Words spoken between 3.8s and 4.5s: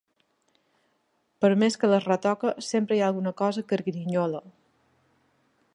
grinyola.